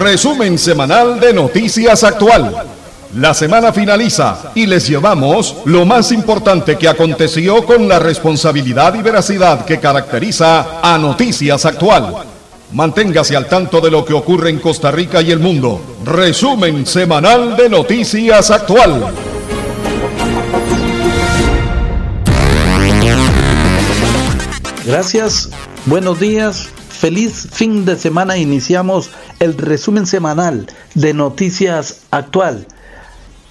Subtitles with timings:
[0.00, 2.56] Resumen semanal de Noticias Actual.
[3.16, 9.02] La semana finaliza y les llevamos lo más importante que aconteció con la responsabilidad y
[9.02, 12.14] veracidad que caracteriza a Noticias Actual.
[12.72, 15.82] Manténgase al tanto de lo que ocurre en Costa Rica y el mundo.
[16.02, 19.12] Resumen semanal de Noticias Actual.
[24.86, 25.50] Gracias,
[25.84, 28.38] buenos días, feliz fin de semana.
[28.38, 29.10] Iniciamos
[29.40, 32.66] el resumen semanal de Noticias Actual.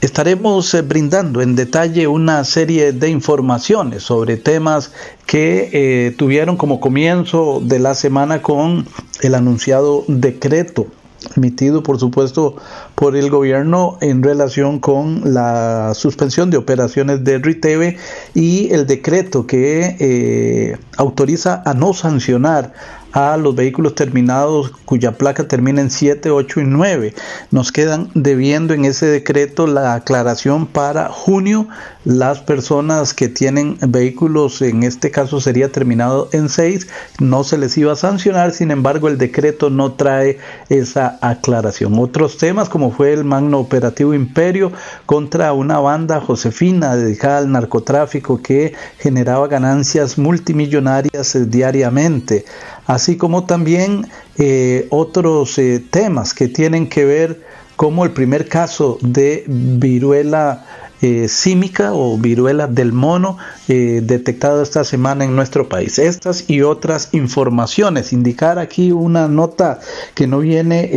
[0.01, 4.93] Estaremos eh, brindando en detalle una serie de informaciones sobre temas
[5.25, 8.87] que eh, tuvieron como comienzo de la semana con
[9.21, 10.87] el anunciado decreto
[11.35, 12.55] emitido por supuesto
[12.95, 17.97] por el gobierno en relación con la suspensión de operaciones de RITEVE
[18.33, 22.73] y el decreto que eh, autoriza a no sancionar
[23.11, 27.13] a los vehículos terminados cuya placa termina en 7, 8 y 9.
[27.51, 31.67] Nos quedan debiendo en ese decreto la aclaración para junio
[32.05, 36.87] las personas que tienen vehículos, en este caso sería terminado en 6,
[37.19, 41.99] no se les iba a sancionar, sin embargo el decreto no trae esa aclaración.
[41.99, 44.71] Otros temas como fue el magno operativo Imperio
[45.05, 52.45] contra una banda josefina dedicada al narcotráfico que generaba ganancias multimillonarias diariamente
[52.89, 54.07] así como también
[54.39, 57.43] eh, otros eh, temas que tienen que ver
[57.75, 60.65] como el primer caso de viruela
[61.01, 63.37] eh, símica o viruela del mono
[63.67, 65.99] eh, detectado esta semana en nuestro país.
[65.99, 68.11] Estas y otras informaciones.
[68.11, 69.79] Indicar aquí una nota
[70.15, 70.89] que no viene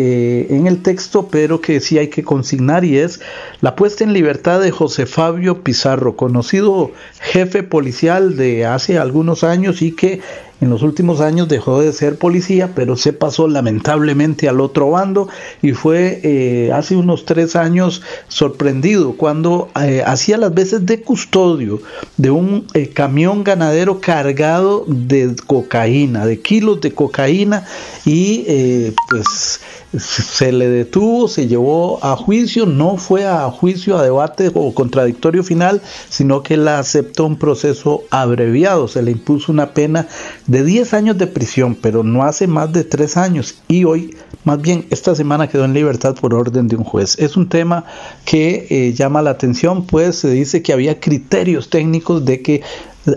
[0.48, 3.20] en el texto, pero que sí hay que consignar y es
[3.60, 6.90] la puesta en libertad de José Fabio Pizarro, conocido
[7.20, 10.20] jefe policial de hace algunos años y que
[10.62, 15.28] en los últimos años dejó de ser policía, pero se pasó lamentablemente al otro bando
[15.60, 21.82] y fue eh, hace unos tres años sorprendido cuando eh, hacía las veces de custodio
[22.16, 27.66] de un eh, camión ganadero cargado de cocaína, de kilos de cocaína
[28.04, 29.60] y pues
[29.98, 35.44] se le detuvo, se llevó a juicio, no fue a juicio, a debate o contradictorio
[35.44, 40.08] final, sino que la aceptó un proceso abreviado, se le impuso una pena
[40.46, 44.60] de 10 años de prisión, pero no hace más de 3 años y hoy, más
[44.60, 47.18] bien esta semana quedó en libertad por orden de un juez.
[47.18, 47.84] Es un tema
[48.24, 52.62] que eh, llama la atención, pues se dice que había criterios técnicos de que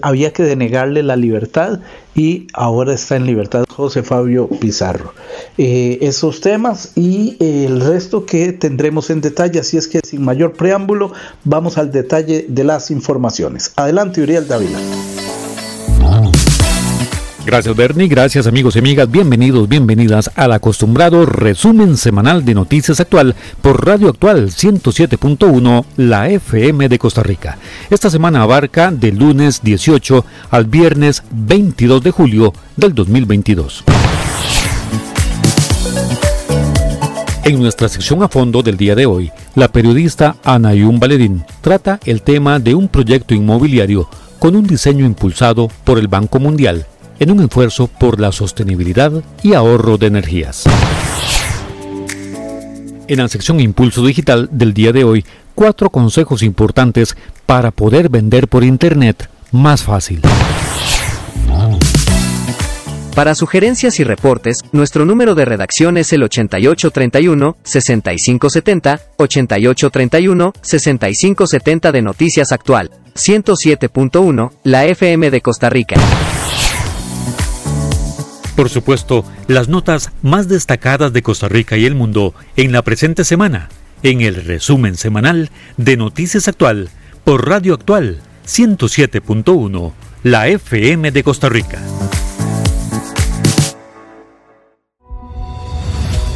[0.01, 1.79] había que denegarle la libertad
[2.15, 5.13] y ahora está en libertad José Fabio Pizarro.
[5.57, 10.53] Eh, esos temas y el resto que tendremos en detalle, así es que sin mayor
[10.53, 11.11] preámbulo
[11.43, 13.73] vamos al detalle de las informaciones.
[13.75, 14.79] Adelante Uriel Dávila.
[17.45, 23.35] Gracias Bernie, gracias amigos y amigas, bienvenidos, bienvenidas al acostumbrado resumen semanal de Noticias Actual
[23.61, 27.59] por Radio Actual 107.1, la FM de Costa Rica.
[27.91, 33.83] Esta semana abarca del lunes 18 al viernes 22 de julio del 2022.
[37.43, 42.23] En nuestra sección a fondo del día de hoy, la periodista Anayun Valedín trata el
[42.23, 46.87] tema de un proyecto inmobiliario con un diseño impulsado por el Banco Mundial
[47.19, 49.11] en un esfuerzo por la sostenibilidad
[49.43, 50.63] y ahorro de energías.
[53.07, 57.15] En la sección Impulso Digital del día de hoy, cuatro consejos importantes
[57.45, 60.21] para poder vender por Internet más fácil.
[63.15, 72.91] Para sugerencias y reportes, nuestro número de redacción es el 8831-6570, 8831-6570 de Noticias Actual,
[73.15, 75.95] 107.1, la FM de Costa Rica.
[78.55, 83.25] Por supuesto, las notas más destacadas de Costa Rica y el mundo en la presente
[83.25, 83.69] semana,
[84.01, 86.89] en el resumen semanal de Noticias Actual
[87.25, 89.91] por Radio Actual 107.1,
[90.23, 91.81] la FM de Costa Rica.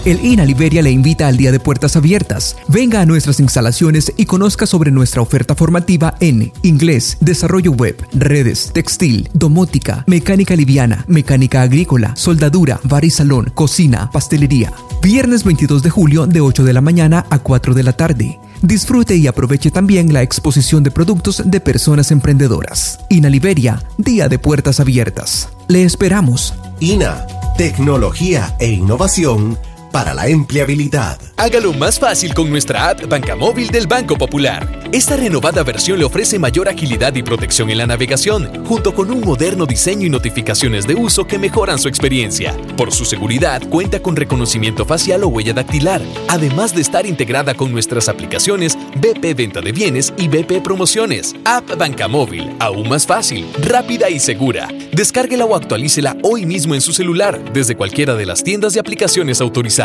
[0.06, 2.56] El INA Liberia le invita al Día de Puertas Abiertas.
[2.70, 8.72] Venga a nuestras instalaciones y conozca sobre nuestra oferta formativa en inglés, desarrollo web, redes,
[8.72, 14.72] textil, domótica, mecánica liviana, mecánica agrícola, soldadura, bar y salón, cocina, pastelería.
[15.02, 18.40] Viernes 22 de julio de 8 de la mañana a 4 de la tarde.
[18.62, 23.00] Disfrute y aproveche también la exposición de productos de personas emprendedoras.
[23.10, 25.50] INA Liberia, Día de Puertas Abiertas.
[25.68, 26.54] Le esperamos.
[26.80, 29.58] INA, tecnología e innovación
[29.92, 31.20] para la empleabilidad.
[31.38, 34.80] Hágalo más fácil con nuestra app Banca Móvil del Banco Popular.
[34.92, 39.22] Esta renovada versión le ofrece mayor agilidad y protección en la navegación, junto con un
[39.22, 42.56] moderno diseño y notificaciones de uso que mejoran su experiencia.
[42.76, 47.72] Por su seguridad, cuenta con reconocimiento facial o huella dactilar, además de estar integrada con
[47.72, 51.36] nuestras aplicaciones BP Venta de Bienes y BP Promociones.
[51.46, 54.68] App Banca Móvil, aún más fácil, rápida y segura.
[54.92, 59.40] Descárguela o actualícela hoy mismo en su celular desde cualquiera de las tiendas de aplicaciones
[59.40, 59.79] autorizadas.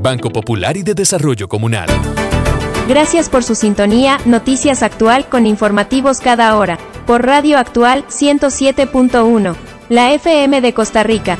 [0.00, 1.86] Banco Popular y de Desarrollo Comunal.
[2.88, 9.54] Gracias por su sintonía, Noticias Actual con informativos cada hora, por Radio Actual 107.1,
[9.90, 11.36] la FM de Costa Rica.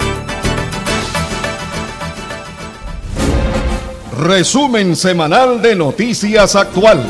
[4.21, 7.03] Resumen semanal de Noticias Actual.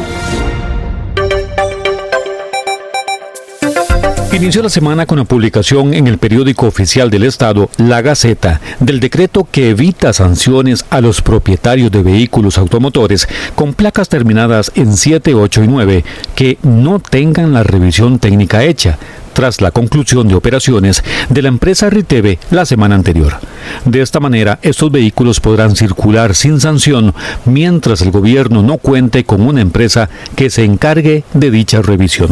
[4.30, 9.00] Inició la semana con la publicación en el periódico oficial del Estado, La Gaceta, del
[9.00, 15.34] decreto que evita sanciones a los propietarios de vehículos automotores con placas terminadas en 7,
[15.34, 16.04] 8 y 9
[16.34, 18.98] que no tengan la revisión técnica hecha
[19.32, 23.38] tras la conclusión de operaciones de la empresa Riteve la semana anterior.
[23.84, 27.14] De esta manera, estos vehículos podrán circular sin sanción
[27.44, 32.30] mientras el gobierno no cuente con una empresa que se encargue de dicha revisión.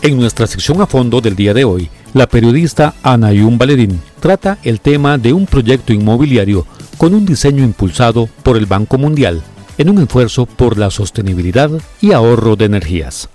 [0.00, 4.80] En nuestra sección a fondo del día de hoy, la periodista Anayun Valedín trata el
[4.80, 6.66] tema de un proyecto inmobiliario
[6.96, 9.42] con un diseño impulsado por el Banco Mundial
[9.76, 13.28] en un esfuerzo por la sostenibilidad y ahorro de energías.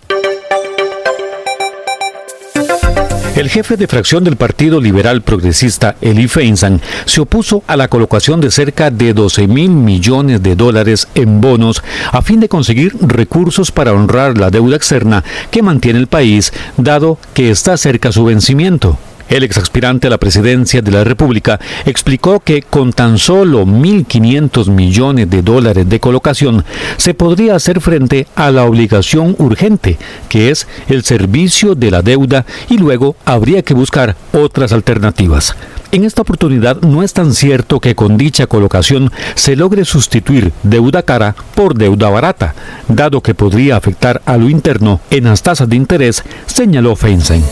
[3.36, 8.40] El jefe de fracción del Partido Liberal Progresista, Eli Feinstein, se opuso a la colocación
[8.40, 11.82] de cerca de 12 mil millones de dólares en bonos
[12.12, 17.18] a fin de conseguir recursos para honrar la deuda externa que mantiene el país, dado
[17.34, 19.00] que está cerca su vencimiento.
[19.30, 24.70] El ex aspirante a la presidencia de la República explicó que con tan solo 1.500
[24.70, 26.66] millones de dólares de colocación
[26.98, 29.98] se podría hacer frente a la obligación urgente,
[30.30, 35.56] que es el servicio de la deuda, y luego habría que buscar otras alternativas.
[35.92, 41.04] En esta oportunidad no es tan cierto que con dicha colocación se logre sustituir deuda
[41.04, 42.56] cara por deuda barata,
[42.88, 47.44] dado que podría afectar a lo interno en las tasas de interés, señaló Feinstein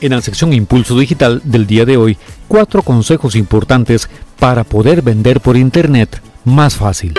[0.00, 2.18] en la sección Impulso Digital del día de hoy
[2.48, 4.08] cuatro consejos importantes
[4.38, 7.14] para poder vender por Internet más fácil.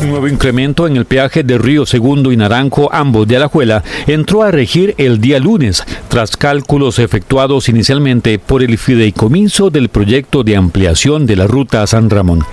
[0.00, 4.44] Un nuevo incremento en el peaje de Río Segundo y Naranjo, ambos de Alajuela, entró
[4.44, 10.54] a regir el día lunes, tras cálculos efectuados inicialmente por el fideicomiso del proyecto de
[10.54, 12.44] ampliación de la ruta a San Ramón.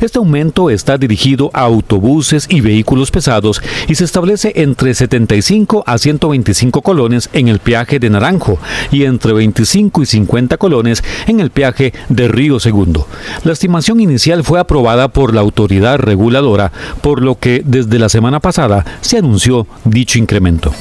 [0.00, 5.98] Este aumento está dirigido a autobuses y vehículos pesados y se establece entre 75 a
[5.98, 8.60] 125 colones en el peaje de Naranjo
[8.92, 13.08] y entre 25 y 50 colones en el peaje de Río Segundo.
[13.42, 16.70] La estimación inicial fue aprobada por la autoridad reguladora
[17.00, 20.72] por lo que desde la semana pasada se anunció dicho incremento.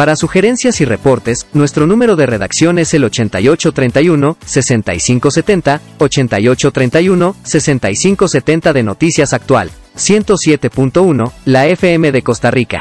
[0.00, 9.70] Para sugerencias y reportes, nuestro número de redacción es el 8831-6570, 8831-6570 de Noticias Actual,
[9.98, 12.80] 107.1, la FM de Costa Rica.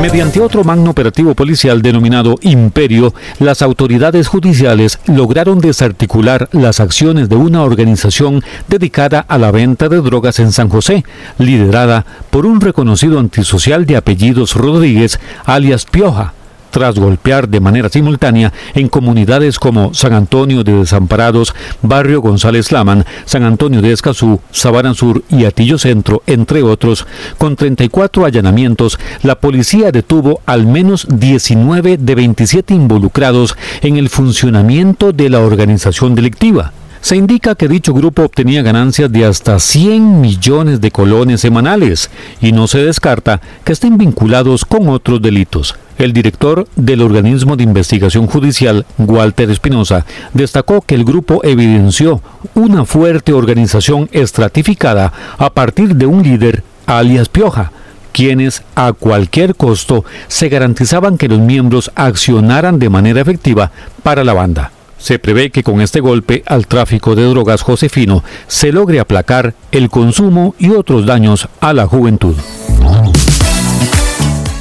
[0.00, 7.36] Mediante otro magno operativo policial denominado Imperio, las autoridades judiciales lograron desarticular las acciones de
[7.36, 11.04] una organización dedicada a la venta de drogas en San José,
[11.38, 16.34] liderada por un reconocido antisocial de apellidos Rodríguez, alias Pioja
[16.74, 23.04] tras golpear de manera simultánea en comunidades como San Antonio de Desamparados, Barrio González Laman,
[23.26, 27.06] San Antonio de Escazú, Sabana Sur y Atillo Centro, entre otros,
[27.38, 35.12] con 34 allanamientos, la policía detuvo al menos 19 de 27 involucrados en el funcionamiento
[35.12, 36.72] de la organización delictiva
[37.04, 42.08] se indica que dicho grupo obtenía ganancias de hasta 100 millones de colones semanales
[42.40, 45.74] y no se descarta que estén vinculados con otros delitos.
[45.98, 52.22] El director del organismo de investigación judicial, Walter Espinosa, destacó que el grupo evidenció
[52.54, 57.70] una fuerte organización estratificada a partir de un líder, alias Pioja,
[58.12, 64.32] quienes a cualquier costo se garantizaban que los miembros accionaran de manera efectiva para la
[64.32, 64.70] banda.
[65.04, 69.90] Se prevé que con este golpe al tráfico de drogas Josefino se logre aplacar el
[69.90, 72.34] consumo y otros daños a la juventud.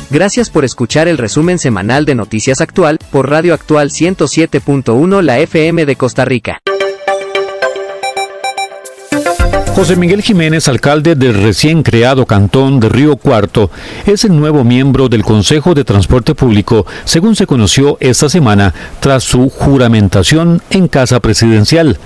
[0.09, 5.85] Gracias por escuchar el resumen semanal de Noticias Actual por Radio Actual 107.1 la FM
[5.85, 6.62] de Costa Rica.
[9.75, 13.71] José Miguel Jiménez, alcalde del recién creado cantón de Río Cuarto,
[14.05, 19.23] es el nuevo miembro del Consejo de Transporte Público, según se conoció esta semana tras
[19.23, 21.97] su juramentación en Casa Presidencial.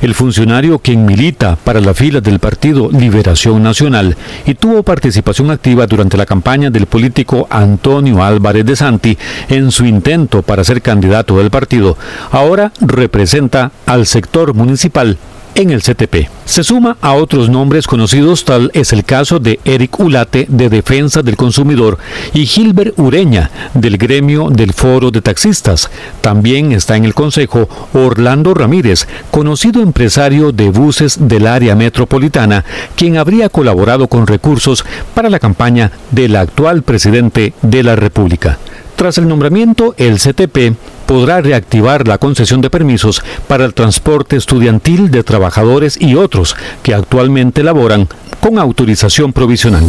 [0.00, 5.86] El funcionario quien milita para la fila del Partido Liberación Nacional y tuvo participación activa
[5.86, 9.18] durante la campaña del político Antonio Álvarez de Santi
[9.50, 11.98] en su intento para ser candidato del partido,
[12.30, 15.18] ahora representa al sector municipal
[15.54, 16.28] en el CTP.
[16.44, 21.22] Se suma a otros nombres conocidos, tal es el caso de Eric Ulate de Defensa
[21.22, 21.98] del Consumidor
[22.34, 25.90] y Gilbert Ureña del gremio del Foro de Taxistas.
[26.20, 32.64] También está en el Consejo Orlando Ramírez, conocido empresario de buses del área metropolitana,
[32.96, 38.58] quien habría colaborado con recursos para la campaña del actual presidente de la República.
[38.96, 40.76] Tras el nombramiento, el CTP
[41.10, 46.94] podrá reactivar la concesión de permisos para el transporte estudiantil de trabajadores y otros que
[46.94, 48.06] actualmente laboran
[48.38, 49.82] con autorización provisional.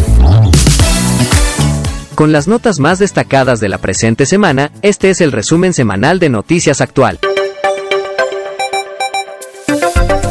[2.16, 6.30] Con las notas más destacadas de la presente semana, este es el resumen semanal de
[6.30, 7.20] Noticias Actual.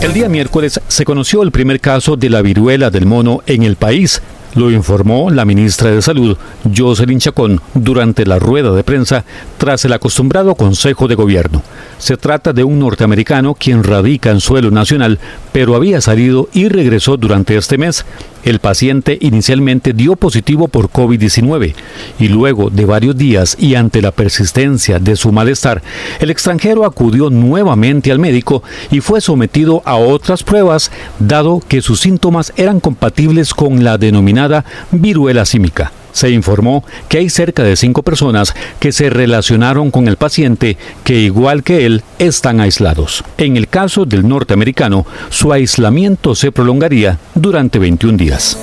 [0.03, 3.77] El día miércoles se conoció el primer caso de la viruela del mono en el
[3.77, 4.21] país,
[4.55, 6.37] lo informó la ministra de Salud,
[6.77, 9.25] Jocelyn Chacón, durante la rueda de prensa
[9.59, 11.63] tras el acostumbrado Consejo de Gobierno.
[12.01, 15.19] Se trata de un norteamericano quien radica en suelo nacional,
[15.53, 18.07] pero había salido y regresó durante este mes.
[18.43, 21.75] El paciente inicialmente dio positivo por COVID-19
[22.19, 25.83] y luego de varios días y ante la persistencia de su malestar,
[26.21, 32.01] el extranjero acudió nuevamente al médico y fue sometido a otras pruebas, dado que sus
[32.01, 35.93] síntomas eran compatibles con la denominada viruela símica.
[36.13, 41.19] Se informó que hay cerca de cinco personas que se relacionaron con el paciente que
[41.19, 43.25] igual que él están aislados.
[43.39, 48.59] En el caso del norteamericano, su aislamiento se prolongaría durante 21 días.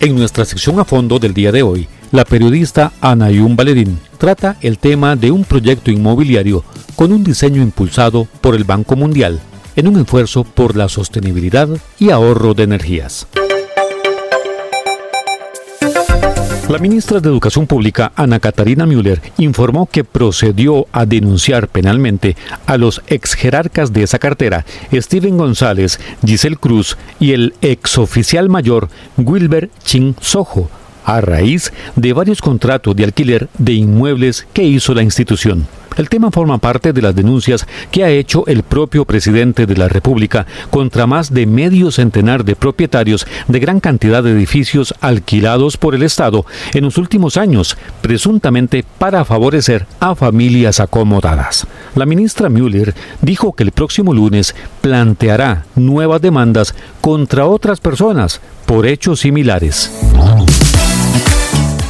[0.00, 4.78] En nuestra sección a fondo del día de hoy, la periodista Anayun Valerín trata el
[4.78, 6.62] tema de un proyecto inmobiliario
[6.94, 9.40] con un diseño impulsado por el Banco Mundial
[9.76, 13.26] en un esfuerzo por la sostenibilidad y ahorro de energías.
[16.70, 22.78] La ministra de Educación Pública, Ana Catarina Müller, informó que procedió a denunciar penalmente a
[22.78, 29.68] los ex jerarcas de esa cartera, Steven González, Giselle Cruz y el exoficial mayor Wilber
[29.84, 30.70] Chin Sojo,
[31.04, 35.66] a raíz de varios contratos de alquiler de inmuebles que hizo la institución.
[35.96, 39.88] El tema forma parte de las denuncias que ha hecho el propio presidente de la
[39.88, 45.94] República contra más de medio centenar de propietarios de gran cantidad de edificios alquilados por
[45.94, 51.66] el Estado en los últimos años, presuntamente para favorecer a familias acomodadas.
[51.94, 52.92] La ministra Müller
[53.22, 59.92] dijo que el próximo lunes planteará nuevas demandas contra otras personas por hechos similares.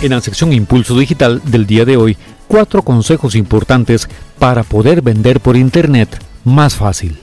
[0.05, 2.15] En la sección Impulso Digital del día de hoy,
[2.47, 4.07] cuatro consejos importantes
[4.39, 7.23] para poder vender por Internet más fácil.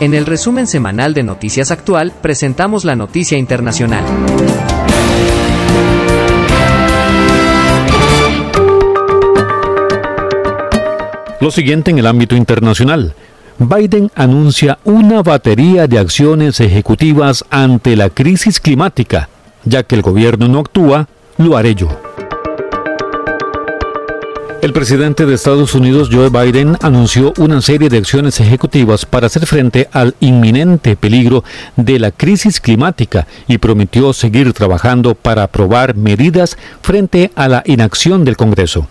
[0.00, 4.04] En el resumen semanal de Noticias Actual presentamos la noticia internacional.
[11.40, 13.14] Lo siguiente en el ámbito internacional.
[13.58, 19.30] Biden anuncia una batería de acciones ejecutivas ante la crisis climática,
[19.64, 21.88] ya que el gobierno no actúa, lo haré yo.
[24.62, 29.44] El presidente de Estados Unidos, Joe Biden, anunció una serie de acciones ejecutivas para hacer
[29.44, 31.42] frente al inminente peligro
[31.74, 38.24] de la crisis climática y prometió seguir trabajando para aprobar medidas frente a la inacción
[38.24, 38.86] del Congreso.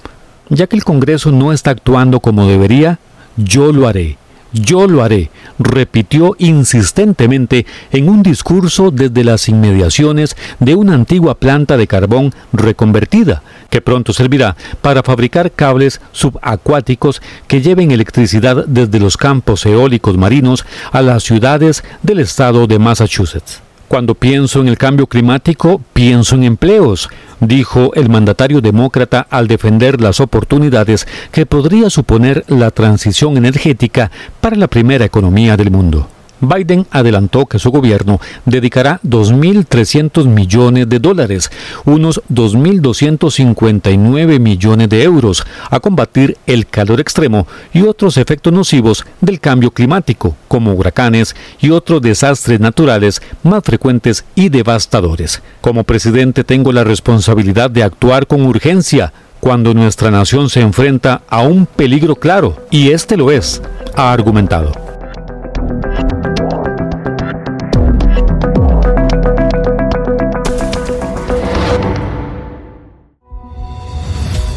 [0.49, 2.99] Ya que el Congreso no está actuando como debería,
[3.37, 4.17] yo lo haré.
[4.53, 5.29] Yo lo haré,
[5.59, 13.43] repitió insistentemente en un discurso desde las inmediaciones de una antigua planta de carbón reconvertida,
[13.69, 20.65] que pronto servirá para fabricar cables subacuáticos que lleven electricidad desde los campos eólicos marinos
[20.91, 23.70] a las ciudades del estado de Massachusetts.
[23.91, 27.09] Cuando pienso en el cambio climático, pienso en empleos,
[27.41, 34.55] dijo el mandatario demócrata al defender las oportunidades que podría suponer la transición energética para
[34.55, 36.07] la primera economía del mundo.
[36.41, 41.49] Biden adelantó que su gobierno dedicará 2.300 millones de dólares,
[41.85, 49.39] unos 2.259 millones de euros, a combatir el calor extremo y otros efectos nocivos del
[49.39, 55.41] cambio climático, como huracanes y otros desastres naturales más frecuentes y devastadores.
[55.61, 61.41] Como presidente tengo la responsabilidad de actuar con urgencia cuando nuestra nación se enfrenta a
[61.41, 63.59] un peligro claro, y este lo es,
[63.95, 64.71] ha argumentado.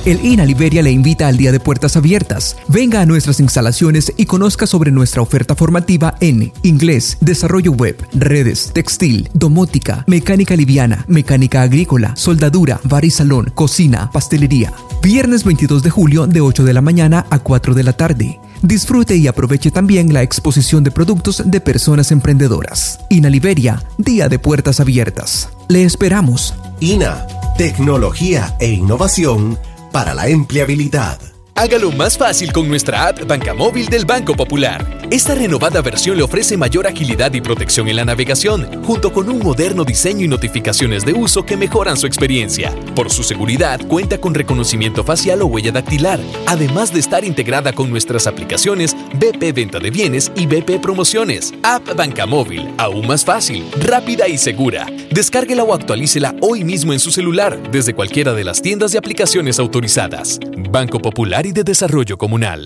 [0.05, 2.59] El INA Liberia le invita al Día de Puertas Abiertas.
[2.69, 8.71] Venga a nuestras instalaciones y conozca sobre nuestra oferta formativa en inglés, desarrollo web, redes,
[8.75, 14.75] textil, domótica, mecánica liviana, mecánica agrícola, soldadura, bar y salón, cocina, pastelería.
[15.03, 18.39] Viernes 22 de julio de 8 de la mañana a 4 de la tarde.
[18.61, 23.01] Disfrute y aproveche también la exposición de productos de personas emprendedoras.
[23.09, 25.49] INA Liberia, Día de Puertas Abiertas.
[25.69, 26.53] Le esperamos.
[26.81, 29.59] INA, tecnología e innovación
[29.95, 31.34] para la empleabilidad.
[31.57, 34.85] Hágalo más fácil con nuestra app Banca Móvil del Banco Popular.
[35.09, 39.39] Esta renovada versión le ofrece mayor agilidad y protección en la navegación, junto con un
[39.39, 42.75] moderno diseño y notificaciones de uso que mejoran su experiencia.
[42.97, 47.89] Por su seguridad, cuenta con reconocimiento facial o huella dactilar, además de estar integrada con
[47.89, 51.55] nuestras aplicaciones BP Venta de Bienes y BP Promociones.
[51.63, 54.89] App Banca Móvil, aún más fácil, rápida y segura.
[55.13, 59.61] Descárguela o actualícela hoy mismo en su celular desde cualquiera de las tiendas de aplicaciones
[59.61, 60.41] autorizadas.
[60.71, 62.65] Banco Popular y de Desarrollo Comunal.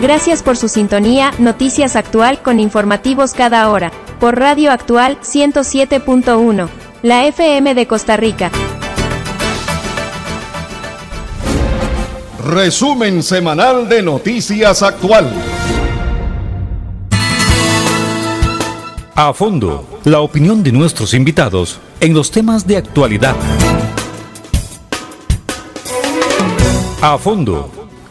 [0.00, 6.68] Gracias por su sintonía, Noticias Actual con informativos cada hora, por Radio Actual 107.1,
[7.02, 8.50] la FM de Costa Rica.
[12.44, 15.30] Resumen semanal de Noticias Actual.
[19.16, 23.34] A fondo, la opinión de nuestros invitados en los temas de actualidad.
[27.00, 27.70] A fondo,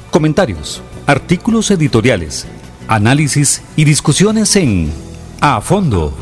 [0.10, 2.48] comentarios, artículos editoriales,
[2.88, 4.94] análisis y discusiones en
[5.41, 6.13] A fondo.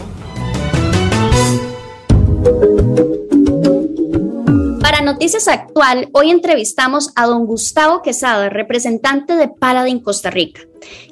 [5.16, 10.60] Noticias Actual, hoy entrevistamos a don Gustavo Quesada, representante de Paladin Costa Rica,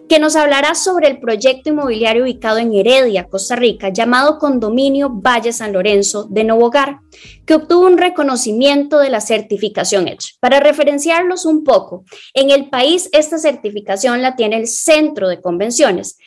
[0.10, 5.54] que nos hablará sobre el proyecto inmobiliario ubicado en Heredia, Costa Rica, llamado Condominio Valle
[5.54, 7.00] San Lorenzo de Novogar,
[7.46, 10.36] que obtuvo un reconocimiento de la certificación Edge.
[10.42, 16.18] Para referenciarlos un poco, en el país esta certificación la tiene el Centro de Convenciones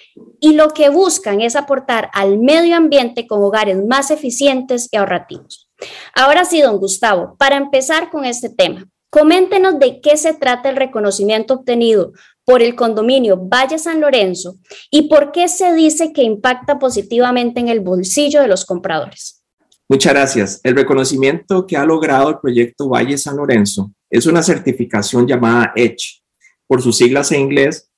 [0.41, 5.66] y lo que buscan es aportar al medio ambiente con hogares más eficientes y ahorrativos.
[6.15, 10.77] Ahora sí, don Gustavo, para empezar con este tema, coméntenos de qué se trata el
[10.77, 12.13] reconocimiento obtenido
[12.45, 14.57] por el condominio Valle San Lorenzo
[14.91, 19.43] y por qué se dice que impacta positivamente en el bolsillo de los compradores.
[19.89, 20.61] Muchas gracias.
[20.65, 26.23] El reconocimiento que ha logrado el proyecto Valle San Lorenzo es una certificación llamada EDGE,
[26.67, 27.91] por sus siglas en inglés,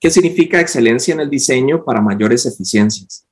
[0.00, 3.26] que significa excelencia en el diseño para mayores eficiencias.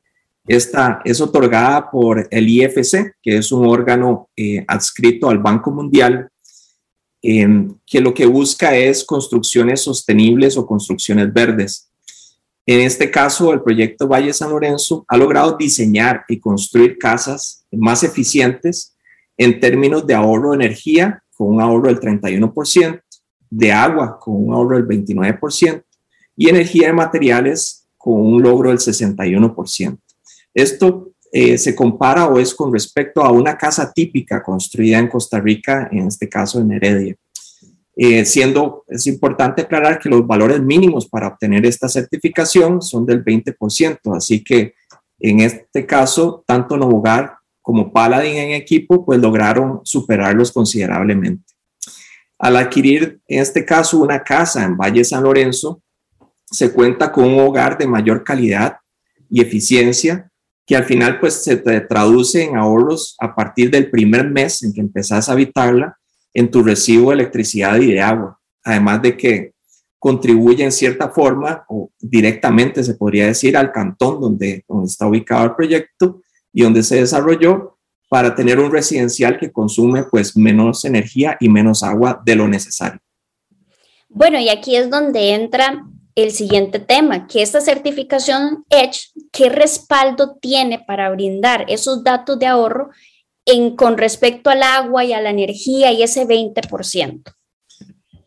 [0.47, 6.29] Esta es otorgada por el IFC, que es un órgano eh, adscrito al Banco Mundial,
[7.23, 11.91] em, que lo que busca es construcciones sostenibles o construcciones verdes.
[12.67, 18.03] En este caso, el proyecto Valle San Lorenzo ha logrado diseñar y construir casas más
[18.03, 18.97] eficientes
[19.37, 23.03] en términos de ahorro de energía, con un ahorro del 31%,
[23.49, 25.83] de agua, con un ahorro del 29%,
[26.37, 29.99] y energía de materiales, con un logro del 61%.
[30.61, 35.41] Esto eh, se compara o es con respecto a una casa típica construida en Costa
[35.41, 37.17] Rica, en este caso en Heredia.
[37.97, 43.25] Eh, siendo, es importante aclarar que los valores mínimos para obtener esta certificación son del
[43.25, 44.75] 20%, así que
[45.19, 51.45] en este caso, tanto Novogar como Paladin en equipo, pues lograron superarlos considerablemente.
[52.39, 55.83] Al adquirir, en este caso, una casa en Valle San Lorenzo,
[56.47, 58.79] se cuenta con un hogar de mayor calidad
[59.29, 60.30] y eficiencia
[60.71, 64.81] que al final pues se traduce en ahorros a partir del primer mes en que
[64.81, 65.99] empezás a habitarla
[66.33, 69.53] en tu recibo de electricidad y de agua, además de que
[69.99, 75.45] contribuye en cierta forma o directamente se podría decir al cantón donde, donde está ubicado
[75.47, 77.77] el proyecto y donde se desarrolló
[78.09, 83.01] para tener un residencial que consume pues menos energía y menos agua de lo necesario.
[84.09, 90.37] Bueno, y aquí es donde entra el siguiente tema, que esta certificación Edge, ¿qué respaldo
[90.41, 92.91] tiene para brindar esos datos de ahorro
[93.45, 97.23] en, con respecto al agua y a la energía y ese 20%?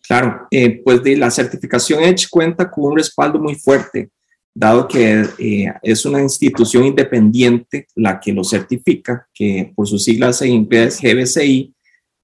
[0.08, 4.10] Claro, eh, pues la certificación Edge cuenta con un respaldo muy fuerte,
[4.54, 10.42] dado que eh, es una institución independiente la que lo certifica, que por sus siglas
[10.42, 11.74] en inglés GBCI,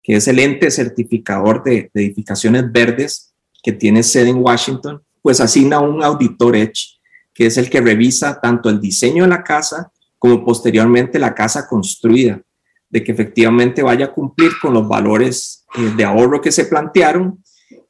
[0.03, 5.79] que es el ente certificador de edificaciones verdes que tiene sede en Washington pues asigna
[5.79, 6.99] un auditor Edge,
[7.33, 11.67] que es el que revisa tanto el diseño de la casa como posteriormente la casa
[11.67, 12.41] construida,
[12.89, 17.41] de que efectivamente vaya a cumplir con los valores eh, de ahorro que se plantearon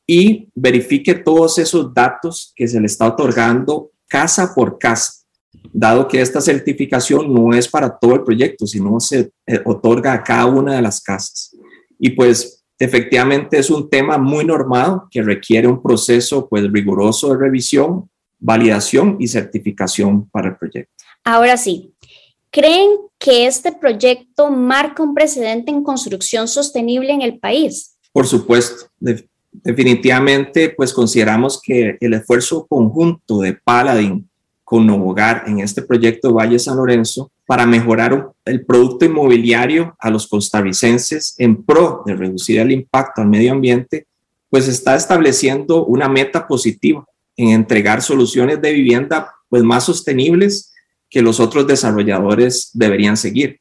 [0.05, 5.13] y verifique todos esos datos que se le está otorgando casa por casa.
[5.71, 10.23] dado que esta certificación no es para todo el proyecto, sino se eh, otorga a
[10.23, 11.55] cada una de las casas.
[11.99, 17.37] Y pues efectivamente es un tema muy normado que requiere un proceso pues riguroso de
[17.37, 20.93] revisión, validación y certificación para el proyecto.
[21.25, 21.93] Ahora sí,
[22.49, 27.97] ¿creen que este proyecto marca un precedente en construcción sostenible en el país?
[28.13, 28.87] Por supuesto,
[29.51, 34.29] definitivamente pues consideramos que el esfuerzo conjunto de Paladin
[34.63, 40.27] con Hogar en este proyecto Valle San Lorenzo para mejorar el producto inmobiliario a los
[40.27, 44.05] costarricenses en pro de reducir el impacto al medio ambiente,
[44.51, 47.03] pues está estableciendo una meta positiva
[47.35, 50.71] en entregar soluciones de vivienda pues más sostenibles
[51.09, 53.59] que los otros desarrolladores deberían seguir.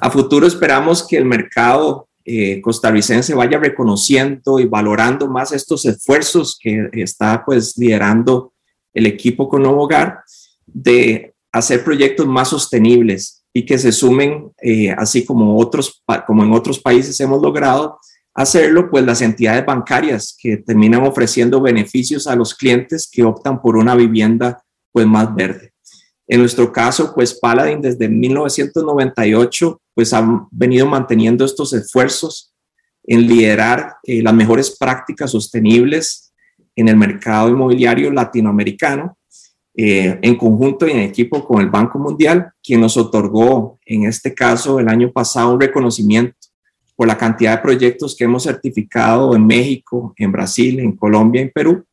[0.00, 6.58] A futuro esperamos que el mercado eh, costarricense vaya reconociendo y valorando más estos esfuerzos
[6.60, 8.52] que está pues liderando
[8.92, 10.20] el equipo con Hogar
[10.66, 16.52] de hacer proyectos más sostenibles y que se sumen, eh, así como, otros, como en
[16.52, 18.00] otros países hemos logrado
[18.34, 23.76] hacerlo, pues las entidades bancarias que terminan ofreciendo beneficios a los clientes que optan por
[23.76, 25.72] una vivienda pues más verde.
[26.26, 32.52] En nuestro caso, pues Paladin desde 1998 pues ha venido manteniendo estos esfuerzos
[33.04, 36.32] en liderar eh, las mejores prácticas sostenibles
[36.74, 39.16] en el mercado inmobiliario latinoamericano
[39.76, 44.32] eh, en conjunto y en equipo con el Banco Mundial, quien nos otorgó en este
[44.32, 46.36] caso el año pasado un reconocimiento
[46.94, 51.50] por la cantidad de proyectos que hemos certificado en México, en Brasil, en Colombia, en
[51.50, 51.84] Perú,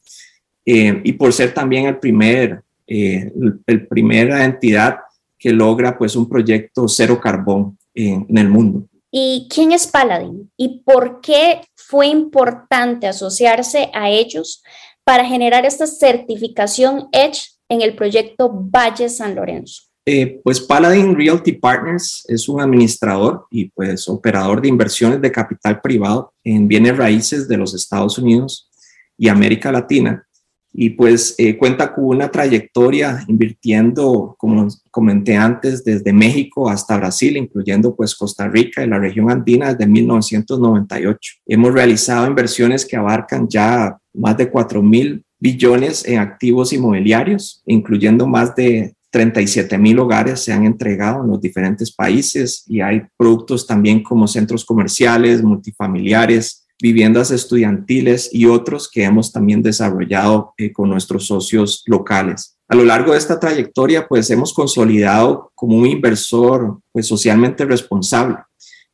[0.64, 3.32] eh, y por ser también el primer, eh,
[3.66, 5.00] el, primera entidad
[5.40, 8.86] que logra pues un proyecto cero carbón en, en el mundo.
[9.10, 10.52] ¿Y quién es Paladin?
[10.56, 14.62] ¿Y por qué fue importante asociarse a ellos
[15.04, 19.84] para generar esta certificación Edge en el proyecto Valle San Lorenzo?
[20.06, 25.80] Eh, pues Paladin Realty Partners es un administrador y pues operador de inversiones de capital
[25.80, 28.70] privado en bienes raíces de los Estados Unidos
[29.18, 30.28] y América Latina.
[30.74, 37.38] Y pues eh, cuenta con una trayectoria invirtiendo, como comenté antes, desde México hasta Brasil,
[37.38, 41.34] incluyendo pues Costa Rica y la región andina desde 1998.
[41.46, 48.28] Hemos realizado inversiones que abarcan ya más de 4 mil billones en activos inmobiliarios, incluyendo
[48.28, 53.68] más de 37 mil hogares se han entregado en los diferentes países y hay productos
[53.68, 60.90] también como centros comerciales, multifamiliares, viviendas estudiantiles y otros que hemos también desarrollado eh, con
[60.90, 62.58] nuestros socios locales.
[62.70, 68.38] A lo largo de esta trayectoria, pues hemos consolidado como un inversor pues socialmente responsable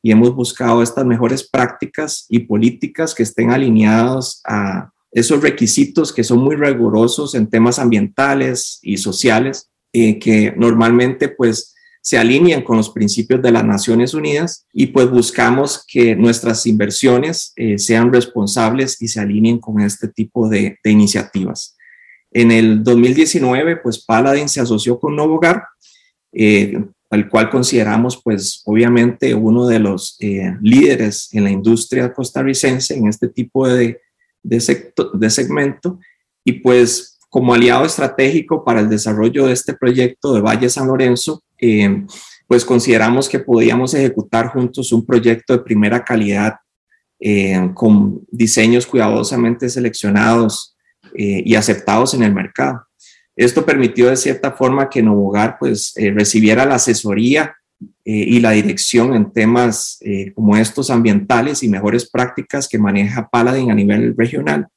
[0.01, 6.23] y hemos buscado estas mejores prácticas y políticas que estén alineadas a esos requisitos que
[6.23, 12.77] son muy rigurosos en temas ambientales y sociales, eh, que normalmente pues se alinean con
[12.77, 19.01] los principios de las Naciones Unidas y pues buscamos que nuestras inversiones eh, sean responsables
[19.01, 21.75] y se alineen con este tipo de, iniciativas.
[22.31, 25.63] En el 2019, pues Paladin se asoció con Novo Hogar,
[26.31, 26.77] eh,
[27.09, 30.17] al cual consideramos pues obviamente uno de los
[30.61, 34.01] líderes en la industria costarricense en este tipo de,
[34.43, 35.99] de, de segmento
[36.43, 41.43] y pues como aliado estratégico para el desarrollo de este proyecto de Valle San Lorenzo,
[41.59, 42.05] eh,
[42.47, 46.55] pues consideramos que podíamos ejecutar juntos un proyecto de primera calidad
[47.19, 50.77] eh, con diseños cuidadosamente seleccionados
[51.15, 52.83] eh, y aceptados en el mercado.
[53.35, 57.55] Esto permitió de cierta forma que Novogar pues recibiera la asesoría
[58.09, 63.27] eh, y la dirección en temas eh, como estos ambientales y mejores prácticas que maneja
[63.27, 64.69] Paladin a nivel regional.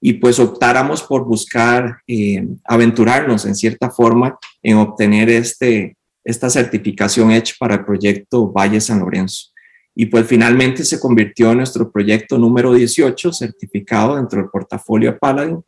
[0.00, 7.30] Y pues optáramos por buscar eh, aventurarnos en cierta forma en obtener este, esta certificación
[7.30, 9.52] hecha para el proyecto Valle San Lorenzo.
[9.94, 15.18] Y pues finalmente se convirtió en nuestro proyecto número 18 certificado dentro del portafolio de
[15.18, 15.62] Paladin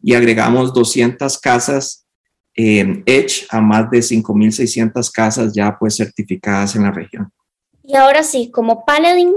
[0.00, 2.01] y agregamos 200 casas
[2.56, 7.30] eh, Edge a más de 5.600 casas ya pues certificadas en la región.
[7.82, 9.32] Y ahora sí, como Paladin,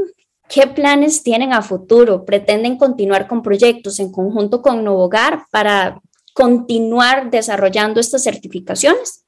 [0.50, 2.26] ¿qué planes tienen a futuro?
[2.26, 6.00] ¿Pretenden continuar con proyectos en conjunto con Nuevo Hogar para
[6.34, 9.26] continuar desarrollando estas certificaciones?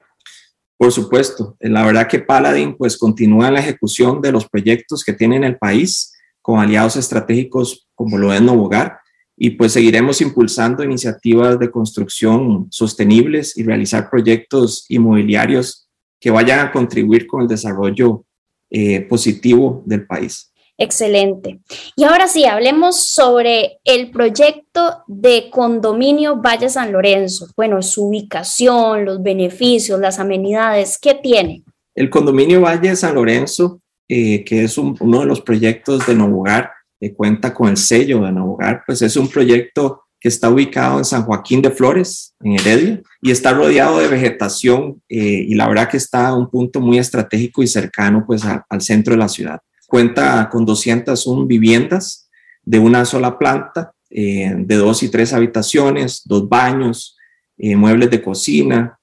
[0.78, 5.13] Por supuesto, la verdad que Paladin pues continúa en la ejecución de los proyectos que
[5.13, 9.00] tiene en el país con aliados estratégicos como lo es Nuevo Hogar
[9.38, 15.88] y pues seguiremos impulsando iniciativas de construcción sostenibles y realizar proyectos inmobiliarios
[16.19, 18.26] que vayan a contribuir con el desarrollo
[18.71, 20.52] eh, positivo del país.
[20.80, 21.60] Excelente.
[21.95, 27.47] Y ahora sí, hablemos sobre el proyecto de condominio Valle San Lorenzo.
[27.56, 31.63] Bueno, su ubicación, los beneficios, las amenidades, ¿qué tiene?
[31.95, 36.71] El condominio Valle San Lorenzo, eh, que es uno de los proyectos de Nuevo Hogar,
[37.15, 41.05] cuenta con el sello de Nuevo Hogar, pues es un proyecto que está ubicado en
[41.05, 45.89] San Joaquín de Flores, en Heredia, y está rodeado de vegetación eh, y la verdad
[45.89, 49.60] que está a un punto muy estratégico y cercano pues al centro de la ciudad.
[49.88, 52.29] Cuenta con 201 viviendas
[52.63, 57.15] de una sola planta, eh, de dos y tres habitaciones, dos baños,
[57.57, 58.97] eh, muebles de cocina,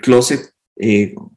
[0.00, 0.52] closet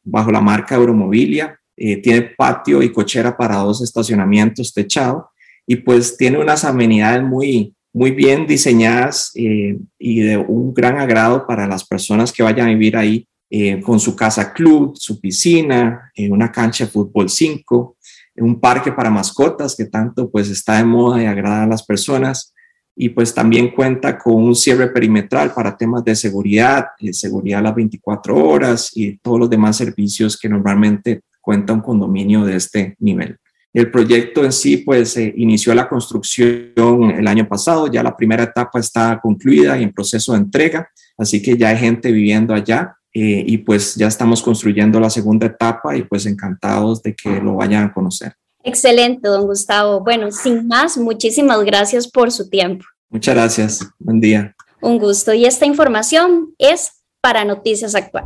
[0.04, 5.30] bajo la marca Euromobilia, tiene patio y cochera para dos estacionamientos techado
[5.72, 11.46] y pues tiene unas amenidades muy, muy bien diseñadas eh, y de un gran agrado
[11.46, 16.12] para las personas que vayan a vivir ahí eh, con su casa club, su piscina,
[16.16, 17.98] eh, una cancha de fútbol 5,
[18.38, 22.52] un parque para mascotas que tanto pues está de moda y agrada a las personas
[22.96, 27.76] y pues también cuenta con un cierre perimetral para temas de seguridad, seguridad a las
[27.76, 33.38] 24 horas y todos los demás servicios que normalmente cuenta un condominio de este nivel.
[33.74, 38.80] El proyecto en sí, pues, inició la construcción el año pasado, ya la primera etapa
[38.80, 43.44] está concluida y en proceso de entrega, así que ya hay gente viviendo allá eh,
[43.46, 47.86] y pues ya estamos construyendo la segunda etapa y pues encantados de que lo vayan
[47.86, 48.34] a conocer.
[48.64, 50.02] Excelente, don Gustavo.
[50.02, 52.86] Bueno, sin más, muchísimas gracias por su tiempo.
[53.10, 53.90] Muchas gracias.
[53.98, 54.56] Buen día.
[54.82, 55.34] Un gusto.
[55.34, 58.26] Y esta información es para Noticias Actual.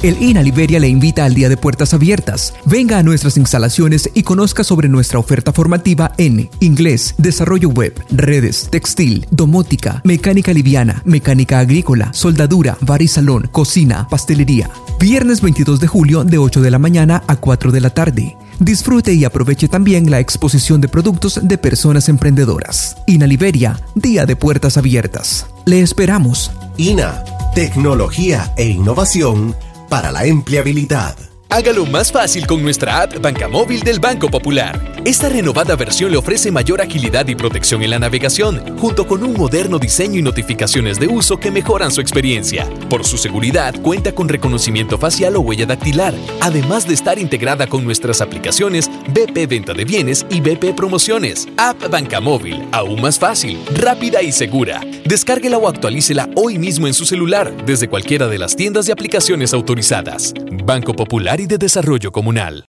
[0.00, 2.54] El INA Liberia le invita al Día de Puertas Abiertas.
[2.64, 8.68] Venga a nuestras instalaciones y conozca sobre nuestra oferta formativa en inglés, desarrollo web, redes,
[8.70, 14.70] textil, domótica, mecánica liviana, mecánica agrícola, soldadura, bar y salón, cocina, pastelería.
[15.00, 18.36] Viernes 22 de julio de 8 de la mañana a 4 de la tarde.
[18.60, 22.98] Disfrute y aproveche también la exposición de productos de personas emprendedoras.
[23.08, 25.46] INA Liberia, Día de Puertas Abiertas.
[25.66, 26.52] Le esperamos.
[26.76, 27.24] INA,
[27.56, 29.56] tecnología e innovación
[29.88, 31.27] para la empleabilidad.
[31.50, 34.78] Hágalo más fácil con nuestra app Banca Móvil del Banco Popular.
[35.06, 39.32] Esta renovada versión le ofrece mayor agilidad y protección en la navegación, junto con un
[39.32, 42.68] moderno diseño y notificaciones de uso que mejoran su experiencia.
[42.90, 47.82] Por su seguridad, cuenta con reconocimiento facial o huella dactilar, además de estar integrada con
[47.82, 51.48] nuestras aplicaciones BP Venta de Bienes y BP Promociones.
[51.56, 54.82] App Banca Móvil, aún más fácil, rápida y segura.
[55.06, 59.54] Descárguela o actualícela hoy mismo en su celular desde cualquiera de las tiendas de aplicaciones
[59.54, 60.34] autorizadas.
[60.64, 62.66] Banco Popular y de Desarrollo Comunal.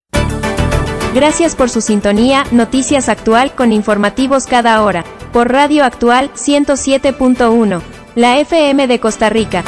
[1.13, 5.03] Gracias por su sintonía, Noticias Actual con informativos cada hora,
[5.34, 7.82] por Radio Actual 107.1,
[8.15, 9.63] la FM de Costa Rica.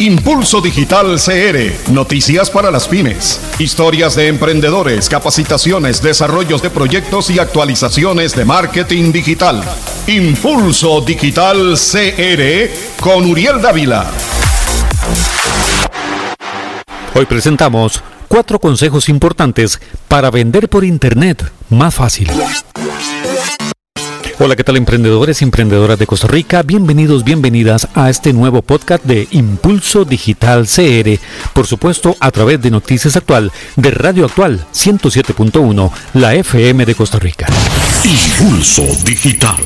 [0.00, 7.38] Impulso Digital CR, noticias para las pymes, historias de emprendedores, capacitaciones, desarrollos de proyectos y
[7.38, 9.62] actualizaciones de marketing digital.
[10.06, 14.10] Impulso Digital CR con Uriel Dávila.
[17.14, 22.30] Hoy presentamos cuatro consejos importantes para vender por Internet más fácil.
[24.42, 26.62] Hola, ¿qué tal emprendedores y emprendedoras de Costa Rica?
[26.62, 31.20] Bienvenidos, bienvenidas a este nuevo podcast de Impulso Digital CR,
[31.52, 37.18] por supuesto a través de Noticias Actual de Radio Actual 107.1, la FM de Costa
[37.18, 37.48] Rica.
[38.02, 39.58] Impulso Digital.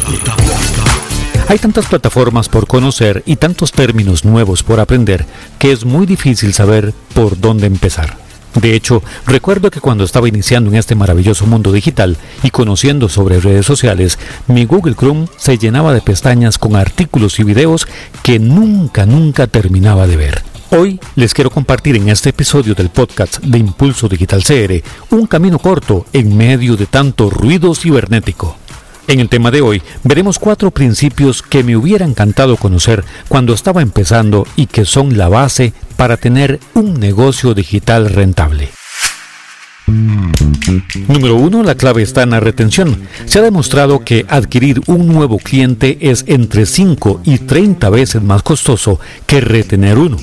[1.47, 5.25] Hay tantas plataformas por conocer y tantos términos nuevos por aprender
[5.61, 8.24] que es muy difícil saber por dónde empezar.
[8.55, 13.41] De hecho, recuerdo que cuando estaba iniciando en este maravilloso mundo digital y conociendo sobre
[13.41, 17.89] redes sociales, mi Google Chrome se llenaba de pestañas con artículos y videos
[18.23, 20.43] que nunca, nunca terminaba de ver.
[20.71, 25.59] Hoy les quiero compartir en este episodio del podcast de Impulso Digital CR un camino
[25.59, 28.57] corto en medio de tanto ruido cibernético.
[29.07, 33.83] En el tema de hoy veremos cuatro principios que me hubiera encantado conocer cuando estaba
[33.83, 38.71] empezando y que son la base para tener un negocio digital rentable.
[39.87, 41.63] Número 1.
[41.63, 43.07] La clave está en la retención.
[43.27, 48.43] Se ha demostrado que adquirir un nuevo cliente es entre 5 y 30 veces más
[48.43, 50.17] costoso que retener uno.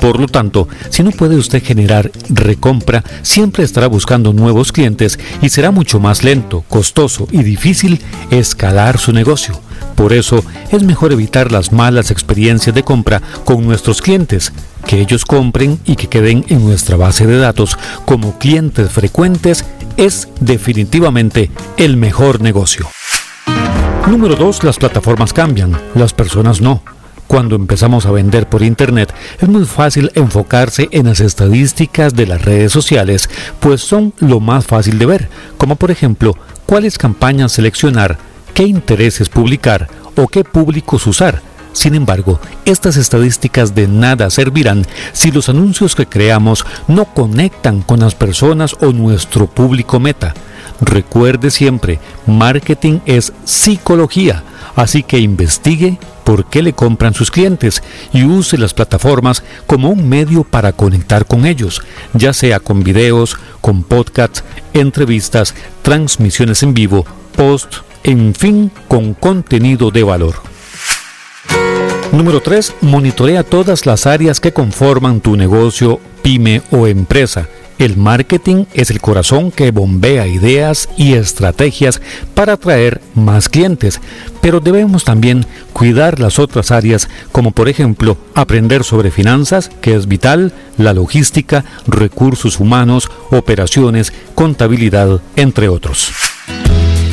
[0.00, 5.50] Por lo tanto, si no puede usted generar recompra, siempre estará buscando nuevos clientes y
[5.50, 9.60] será mucho más lento, costoso y difícil escalar su negocio.
[9.94, 14.52] Por eso es mejor evitar las malas experiencias de compra con nuestros clientes,
[14.86, 19.64] que ellos compren y que queden en nuestra base de datos como clientes frecuentes
[19.98, 22.88] es definitivamente el mejor negocio.
[24.06, 24.64] Número 2.
[24.64, 26.82] Las plataformas cambian, las personas no.
[27.30, 32.42] Cuando empezamos a vender por Internet es muy fácil enfocarse en las estadísticas de las
[32.42, 38.18] redes sociales, pues son lo más fácil de ver, como por ejemplo cuáles campañas seleccionar,
[38.52, 41.40] qué intereses publicar o qué públicos usar.
[41.72, 48.00] Sin embargo, estas estadísticas de nada servirán si los anuncios que creamos no conectan con
[48.00, 50.34] las personas o nuestro público meta.
[50.80, 54.42] Recuerde siempre, marketing es psicología,
[54.74, 60.08] así que investigue por qué le compran sus clientes y use las plataformas como un
[60.08, 61.82] medio para conectar con ellos,
[62.14, 67.04] ya sea con videos, con podcasts, entrevistas, transmisiones en vivo,
[67.36, 70.34] posts, en fin, con contenido de valor.
[72.12, 72.74] Número 3.
[72.80, 77.48] Monitorea todas las áreas que conforman tu negocio, pyme o empresa
[77.80, 82.00] el marketing es el corazón que bombea ideas y estrategias
[82.34, 84.00] para atraer más clientes,
[84.42, 90.06] pero debemos también cuidar las otras áreas como por ejemplo aprender sobre finanzas, que es
[90.06, 96.12] vital, la logística, recursos humanos, operaciones, contabilidad, entre otros.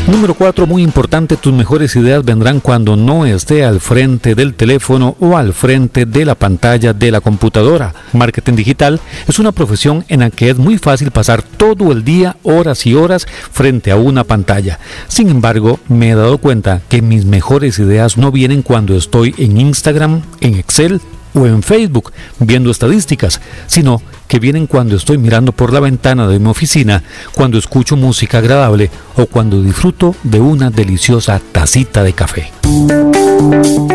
[0.07, 5.17] Número 4, muy importante, tus mejores ideas vendrán cuando no esté al frente del teléfono
[5.19, 7.93] o al frente de la pantalla de la computadora.
[8.13, 12.37] Marketing digital es una profesión en la que es muy fácil pasar todo el día,
[12.43, 14.79] horas y horas, frente a una pantalla.
[15.09, 19.59] Sin embargo, me he dado cuenta que mis mejores ideas no vienen cuando estoy en
[19.59, 21.01] Instagram, en Excel
[21.33, 26.39] o en Facebook viendo estadísticas, sino que vienen cuando estoy mirando por la ventana de
[26.39, 32.51] mi oficina, cuando escucho música agradable o cuando disfruto de una deliciosa tacita de café.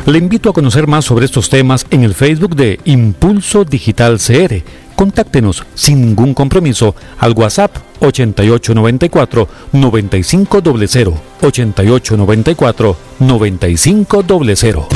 [0.06, 4.64] Le invito a conocer más sobre estos temas en el Facebook de Impulso Digital CR
[5.00, 14.88] Contáctenos sin ningún compromiso al WhatsApp 8894 9500 8894 9500.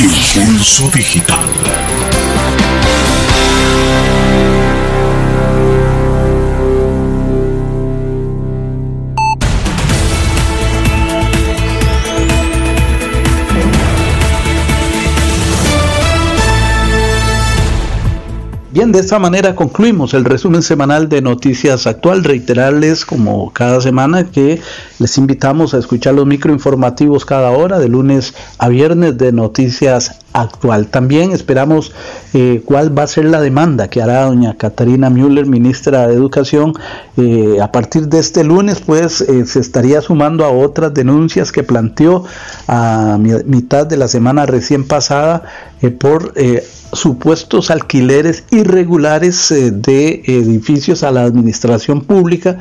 [0.00, 1.44] Impulso Digital.
[18.72, 22.24] Bien, de esta manera concluimos el resumen semanal de Noticias Actual.
[22.24, 24.62] Reiterarles, como cada semana, que
[24.98, 30.86] les invitamos a escuchar los microinformativos cada hora, de lunes a viernes, de Noticias Actual.
[30.86, 31.92] También esperamos
[32.32, 36.72] eh, cuál va a ser la demanda que hará doña Catarina Müller, ministra de Educación.
[37.18, 41.62] Eh, a partir de este lunes, pues eh, se estaría sumando a otras denuncias que
[41.62, 42.24] planteó
[42.66, 45.42] a mitad de la semana recién pasada
[45.98, 46.32] por
[46.92, 52.58] supuestos alquileres irregulares de edificios a la administración pública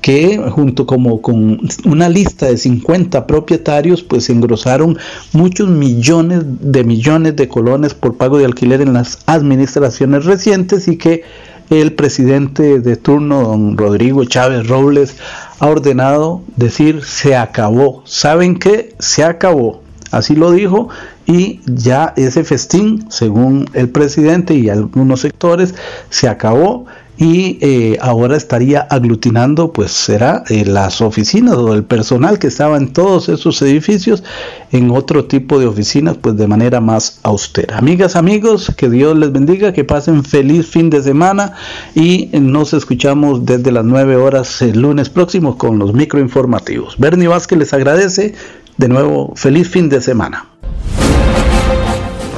[0.00, 4.98] que junto como con una lista de 50 propietarios pues engrosaron
[5.32, 6.84] muchos millones de
[7.18, 11.24] de colones por pago de alquiler en las administraciones recientes y que
[11.68, 15.16] el presidente de turno, don Rodrigo Chávez Robles,
[15.58, 18.02] ha ordenado decir se acabó.
[18.06, 18.94] ¿Saben qué?
[19.00, 19.82] Se acabó.
[20.12, 20.88] Así lo dijo
[21.26, 25.74] y ya ese festín, según el presidente y algunos sectores,
[26.10, 26.86] se acabó
[27.20, 32.78] y eh, ahora estaría aglutinando, pues será eh, las oficinas o el personal que estaba
[32.78, 34.24] en todos esos edificios
[34.72, 37.76] en otro tipo de oficinas, pues de manera más austera.
[37.76, 41.52] Amigas, amigos, que Dios les bendiga, que pasen feliz fin de semana
[41.94, 46.96] y nos escuchamos desde las 9 horas el lunes próximo con los microinformativos.
[46.96, 48.34] Bernie Vázquez les agradece.
[48.78, 50.46] De nuevo, feliz fin de semana.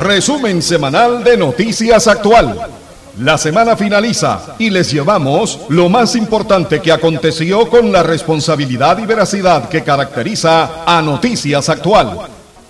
[0.03, 2.82] Resumen semanal de Noticias Actual.
[3.19, 9.05] La semana finaliza y les llevamos lo más importante que aconteció con la responsabilidad y
[9.05, 12.21] veracidad que caracteriza a Noticias Actual.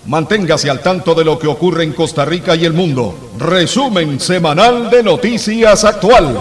[0.06, 3.30] Manténgase al tanto de lo que ocurre en Costa Rica y el mundo.
[3.38, 6.40] Resumen semanal de Noticias Actual.